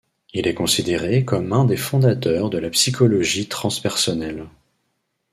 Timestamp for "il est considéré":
0.33-1.25